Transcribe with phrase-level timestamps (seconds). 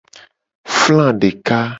[0.79, 1.61] Fla deka.